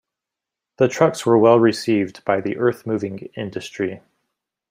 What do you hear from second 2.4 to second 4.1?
the earth moving industry.